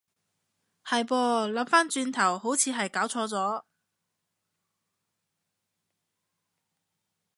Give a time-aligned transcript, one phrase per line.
[0.83, 3.63] 係噃，諗返轉頭好似係攪錯咗